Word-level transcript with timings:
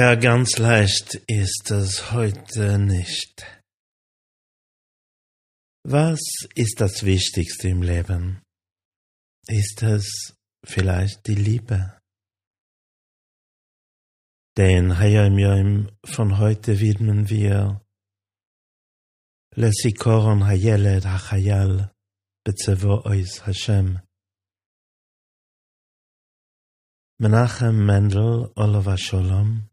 Ja, 0.00 0.14
ganz 0.14 0.58
leicht 0.58 1.16
ist 1.26 1.72
es 1.72 2.12
heute 2.12 2.78
nicht. 2.78 3.44
Was 5.82 6.20
ist 6.54 6.80
das 6.80 7.04
Wichtigste 7.04 7.66
im 7.70 7.82
Leben? 7.82 8.40
Ist 9.48 9.82
es 9.82 10.36
vielleicht 10.64 11.26
die 11.26 11.34
Liebe? 11.34 11.98
Den 14.56 15.00
Hayam 15.00 15.90
von 16.04 16.38
heute 16.38 16.78
widmen 16.78 17.28
wir 17.28 17.84
Lesikoron 19.56 20.46
Hayeled 20.46 21.06
Hachayal 21.06 21.90
Betzevo 22.44 23.04
Ois 23.04 23.44
Hashem. 23.44 23.98
Menachem 27.20 27.84
Mendel 27.84 28.52
Oliver 28.54 28.96
Sholom 28.96 29.67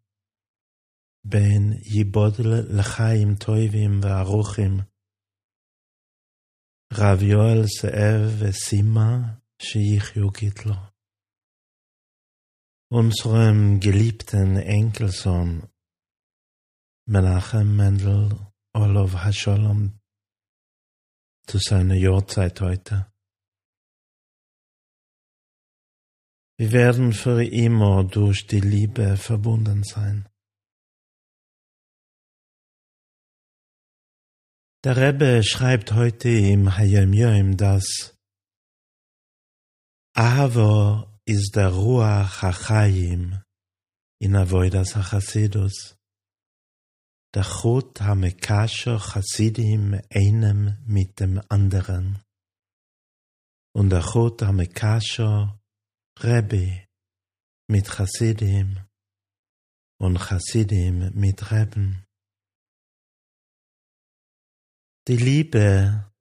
בין 1.24 1.72
ייבודל 1.94 2.78
לחיים 2.78 3.34
טובים 3.34 4.00
וארוכים. 4.02 4.80
רב 6.92 7.22
יואל 7.22 7.62
זאב 7.80 8.30
וסימה 8.38 9.16
שיחיו 9.62 10.30
גיטלו. 10.30 10.74
Unserem 12.92 13.78
geliebten 13.78 14.56
Enkelsohn 14.56 15.62
Menachem 17.06 17.76
Mendel 17.76 18.24
Olov 18.74 19.12
Hasholom 19.22 20.00
zu 21.46 21.58
seiner 21.58 21.94
Jahrzeit 21.94 22.60
heute. 22.60 23.12
Wir 26.58 26.72
werden 26.72 27.12
für 27.12 27.44
immer 27.44 28.02
durch 28.04 28.46
die 28.48 28.60
Liebe 28.60 29.16
verbunden 29.16 29.84
sein. 29.84 30.28
Der 34.85 34.97
Rebbe 34.97 35.41
schreibt 35.43 35.93
heute 35.93 36.29
im 36.29 36.77
Hayam 36.77 37.11
Yom, 37.11 37.57
dass 37.57 38.15
Avo 40.13 41.07
ist 41.25 41.55
der 41.55 41.69
Ruach 41.69 42.43
HaChaim 42.43 43.41
in 44.19 44.35
Avoidas 44.35 44.95
HaChasidus. 44.95 45.97
Der 47.33 47.41
Chut 47.41 47.99
HaMekasher 47.99 48.99
Chasidim 48.99 49.99
einem 50.11 50.77
mit 50.85 51.19
dem 51.19 51.41
anderen. 51.49 52.21
Und 53.73 53.89
der 53.89 54.03
Chut 54.03 54.43
HaMekasher 54.43 55.59
Rebbe 56.19 56.85
mit 57.67 57.87
Chasidim 57.87 58.81
und 59.97 60.19
Chasidim 60.19 61.09
mit 61.15 61.49
Reben. 61.49 62.04
Die 65.07 65.17
Liebe 65.17 66.11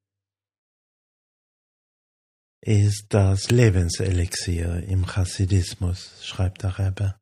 ist 2.60 3.06
das 3.08 3.50
Lebenselixier 3.50 4.82
im 4.82 5.06
Chassidismus, 5.06 6.22
schreibt 6.22 6.64
der 6.64 6.78
Rebbe. 6.78 7.18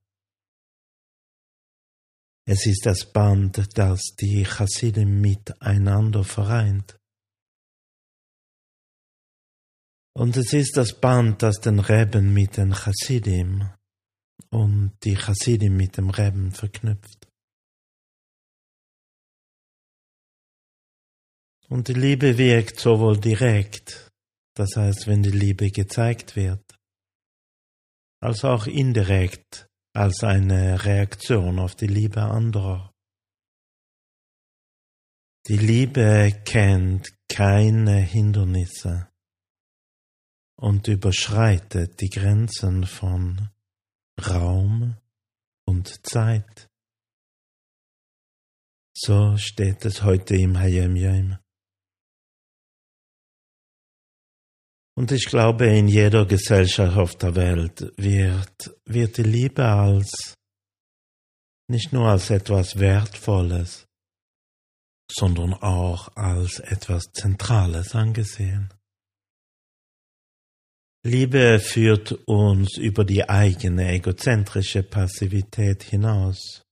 Es 2.48 2.66
ist 2.66 2.84
das 2.84 3.12
Band, 3.12 3.78
das 3.78 4.00
die 4.20 4.44
Chassidim 4.44 5.20
miteinander 5.20 6.24
vereint. 6.24 6.98
Und 10.14 10.36
es 10.36 10.52
ist 10.52 10.76
das 10.76 11.00
Band, 11.00 11.44
das 11.44 11.60
den 11.60 11.78
Reben 11.78 12.34
mit 12.34 12.56
den 12.56 12.74
Chassidim 12.74 13.70
und 14.50 14.98
die 15.04 15.16
Chassidim 15.16 15.76
mit 15.76 15.96
dem 15.96 16.10
Reben 16.10 16.50
verknüpft. 16.50 17.31
Und 21.72 21.88
die 21.88 21.94
Liebe 21.94 22.36
wirkt 22.36 22.80
sowohl 22.80 23.18
direkt, 23.18 24.12
das 24.54 24.76
heißt, 24.76 25.06
wenn 25.06 25.22
die 25.22 25.30
Liebe 25.30 25.70
gezeigt 25.70 26.36
wird, 26.36 26.78
als 28.20 28.44
auch 28.44 28.66
indirekt 28.66 29.66
als 29.94 30.22
eine 30.22 30.84
Reaktion 30.84 31.58
auf 31.58 31.74
die 31.74 31.86
Liebe 31.86 32.20
anderer. 32.20 32.92
Die 35.48 35.56
Liebe 35.56 36.42
kennt 36.44 37.08
keine 37.30 38.00
Hindernisse 38.00 39.08
und 40.60 40.88
überschreitet 40.88 42.02
die 42.02 42.10
Grenzen 42.10 42.84
von 42.84 43.48
Raum 44.20 44.98
und 45.66 46.06
Zeit. 46.06 46.68
So 48.94 49.38
steht 49.38 49.86
es 49.86 50.02
heute 50.02 50.36
im 50.36 50.58
Hayem 50.58 50.96
Yom. 50.96 51.41
Und 54.94 55.10
ich 55.10 55.24
glaube, 55.26 55.66
in 55.66 55.88
jeder 55.88 56.26
Gesellschaft 56.26 56.96
auf 56.96 57.16
der 57.16 57.34
Welt 57.34 57.92
wird, 57.96 58.78
wird 58.84 59.16
die 59.16 59.22
Liebe 59.22 59.64
als 59.64 60.34
nicht 61.68 61.92
nur 61.92 62.08
als 62.08 62.28
etwas 62.28 62.78
Wertvolles, 62.78 63.86
sondern 65.10 65.54
auch 65.54 66.14
als 66.16 66.58
etwas 66.58 67.04
Zentrales 67.12 67.94
angesehen. 67.94 68.72
Liebe 71.04 71.58
führt 71.58 72.12
uns 72.28 72.76
über 72.76 73.04
die 73.04 73.28
eigene 73.28 73.88
egozentrische 73.88 74.82
Passivität 74.82 75.82
hinaus 75.82 76.62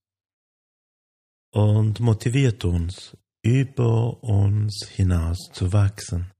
und 1.53 1.99
motiviert 1.99 2.65
uns, 2.65 3.17
über 3.43 4.23
uns 4.23 4.87
hinaus 4.95 5.39
zu 5.53 5.73
wachsen. 5.73 6.31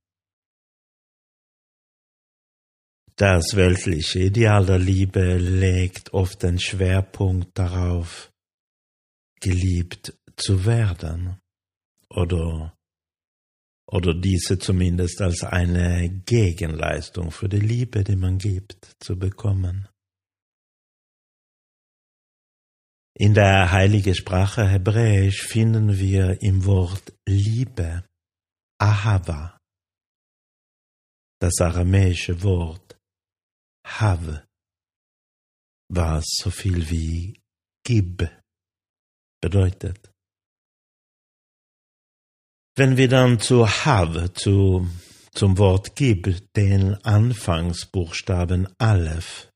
Das 3.21 3.55
weltliche 3.55 4.21
Ideal 4.21 4.65
der 4.65 4.79
Liebe 4.79 5.37
legt 5.37 6.15
oft 6.15 6.43
den 6.43 6.59
Schwerpunkt 6.59 7.51
darauf, 7.59 8.33
geliebt 9.43 10.19
zu 10.37 10.65
werden 10.65 11.39
oder 12.09 12.75
oder 13.87 14.15
diese 14.15 14.59
zumindest 14.59 15.21
als 15.21 15.45
eine 15.45 16.09
Gegenleistung 16.25 17.31
für 17.31 17.51
die 17.51 17.61
Liebe, 17.61 18.05
die 18.05 18.17
man 18.17 18.39
gibt, 18.39 18.97
zu 19.01 19.19
bekommen. 19.19 19.87
In 23.19 23.35
der 23.35 23.71
heiligen 23.71 24.15
Sprache 24.15 24.67
Hebräisch 24.67 25.43
finden 25.43 25.99
wir 25.99 26.41
im 26.41 26.65
Wort 26.65 27.13
Liebe 27.29 28.03
Ahava, 28.79 29.59
das 31.39 31.61
aramäische 31.61 32.43
Wort 32.43 32.90
have, 34.01 34.47
was 35.89 36.25
so 36.43 36.51
viel 36.51 36.89
wie 36.91 37.41
gib 37.85 38.29
bedeutet. 39.41 40.11
Wenn 42.77 42.97
wir 42.97 43.09
dann 43.09 43.41
zu 43.41 43.67
have, 43.67 44.33
zu, 44.33 44.89
zum 45.33 45.59
Wort 45.59 45.97
gib, 45.97 46.53
den 46.55 46.95
Anfangsbuchstaben 47.05 48.69
Aleph 48.79 49.51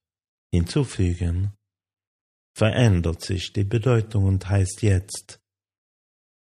hinzufügen, 0.52 1.54
verändert 2.56 3.22
sich 3.22 3.52
die 3.52 3.64
Bedeutung 3.64 4.24
und 4.24 4.48
heißt 4.48 4.82
jetzt, 4.82 5.40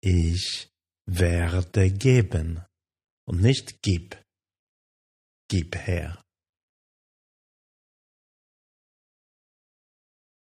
ich 0.03 0.71
werde 1.07 1.91
geben 1.91 2.65
und 3.27 3.41
nicht 3.41 3.83
gib, 3.83 4.21
gib 5.49 5.77
her. 5.77 6.23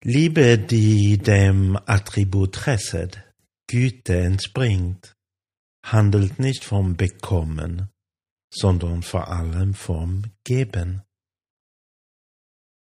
Liebe, 0.02 0.56
die 0.56 1.19
dem 1.19 1.76
Attribut 1.76 2.56
Chesed, 2.64 3.23
Güte 3.67 4.19
entspringt, 4.19 5.14
handelt 5.85 6.38
nicht 6.38 6.64
vom 6.64 6.97
Bekommen, 6.97 7.91
sondern 8.50 9.02
vor 9.02 9.29
allem 9.29 9.75
vom 9.75 10.23
Geben. 10.43 11.02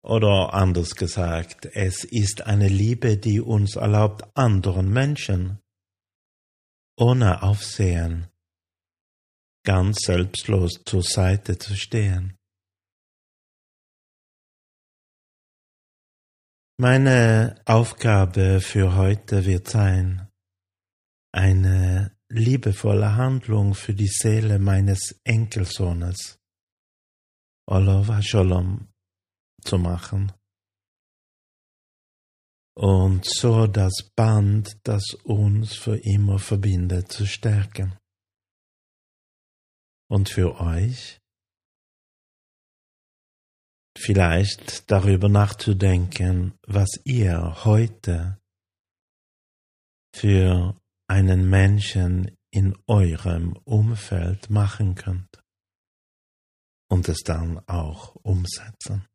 Oder 0.02 0.54
anders 0.54 0.94
gesagt, 0.94 1.66
es 1.74 2.04
ist 2.04 2.46
eine 2.46 2.68
Liebe, 2.68 3.18
die 3.18 3.38
uns 3.38 3.76
erlaubt, 3.76 4.24
anderen 4.34 4.90
Menschen, 4.90 5.58
ohne 6.96 7.42
Aufsehen, 7.42 8.28
ganz 9.62 9.98
selbstlos 10.06 10.80
zur 10.86 11.02
Seite 11.02 11.58
zu 11.58 11.76
stehen. 11.76 12.38
Meine 16.76 17.62
Aufgabe 17.66 18.60
für 18.60 18.96
heute 18.96 19.44
wird 19.44 19.68
sein, 19.68 20.28
eine 21.32 22.16
liebevolle 22.28 23.14
Handlung 23.14 23.74
für 23.74 23.94
die 23.94 24.08
Seele 24.08 24.58
meines 24.58 25.20
Enkelsohnes, 25.24 26.40
Olova 27.68 28.20
Sholom, 28.22 28.88
zu 29.62 29.78
machen. 29.78 30.32
und 32.76 33.24
so 33.24 33.66
das 33.66 34.10
Band, 34.16 34.78
das 34.82 35.14
uns 35.22 35.74
für 35.74 35.96
immer 35.96 36.38
verbindet, 36.38 37.10
zu 37.10 37.26
stärken. 37.26 37.96
Und 40.10 40.28
für 40.28 40.60
euch 40.60 41.20
vielleicht 43.98 44.90
darüber 44.90 45.28
nachzudenken, 45.28 46.54
was 46.66 46.88
ihr 47.04 47.64
heute 47.64 48.38
für 50.14 50.76
einen 51.08 51.48
Menschen 51.48 52.36
in 52.50 52.76
eurem 52.86 53.56
Umfeld 53.64 54.48
machen 54.50 54.94
könnt 54.94 55.42
und 56.88 57.08
es 57.08 57.22
dann 57.24 57.58
auch 57.66 58.14
umsetzen. 58.16 59.06